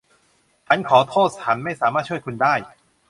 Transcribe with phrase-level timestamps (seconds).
[0.67, 2.53] ฉันขอโทษ ฉันไม่สามารถช่วยคุณได้